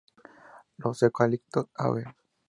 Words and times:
Los 0.77 1.03
Eucaliptos, 1.03 1.67
Av. 1.75 2.03